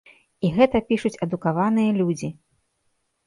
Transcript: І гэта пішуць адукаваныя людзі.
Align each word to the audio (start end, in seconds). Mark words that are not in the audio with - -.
І 0.47 0.49
гэта 0.55 0.77
пішуць 0.87 1.11
адукаваныя 1.27 1.91
людзі. 1.99 2.29